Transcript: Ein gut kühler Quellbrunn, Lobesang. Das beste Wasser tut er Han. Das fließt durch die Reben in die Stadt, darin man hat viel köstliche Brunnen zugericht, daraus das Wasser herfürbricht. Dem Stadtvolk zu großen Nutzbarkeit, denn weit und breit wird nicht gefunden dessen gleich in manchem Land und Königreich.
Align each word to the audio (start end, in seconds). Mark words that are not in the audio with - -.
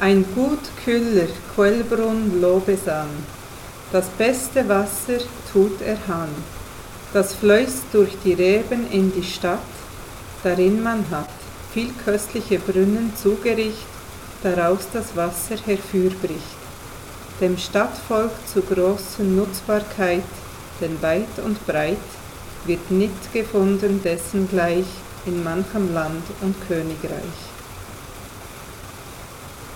Ein 0.00 0.24
gut 0.34 0.58
kühler 0.84 1.28
Quellbrunn, 1.54 2.40
Lobesang. 2.40 3.10
Das 3.92 4.08
beste 4.08 4.68
Wasser 4.68 5.18
tut 5.52 5.80
er 5.80 5.96
Han. 6.08 6.30
Das 7.12 7.34
fließt 7.34 7.84
durch 7.92 8.10
die 8.24 8.32
Reben 8.32 8.90
in 8.90 9.12
die 9.12 9.22
Stadt, 9.22 9.60
darin 10.42 10.82
man 10.82 11.04
hat 11.12 11.30
viel 11.72 11.92
köstliche 12.04 12.58
Brunnen 12.58 13.12
zugericht, 13.16 13.86
daraus 14.42 14.80
das 14.92 15.14
Wasser 15.14 15.56
herfürbricht. 15.64 16.58
Dem 17.40 17.56
Stadtvolk 17.56 18.32
zu 18.52 18.62
großen 18.62 19.36
Nutzbarkeit, 19.36 20.24
denn 20.80 21.00
weit 21.02 21.38
und 21.44 21.64
breit 21.68 21.96
wird 22.64 22.90
nicht 22.90 23.32
gefunden 23.32 24.00
dessen 24.02 24.48
gleich 24.48 24.86
in 25.24 25.44
manchem 25.44 25.94
Land 25.94 26.24
und 26.40 26.56
Königreich. 26.66 27.54